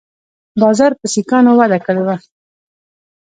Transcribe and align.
بازار 0.61 0.91
په 0.99 1.05
سیکانو 1.13 1.51
وده 1.59 1.79
کړې 1.85 2.01
وه 2.07 2.15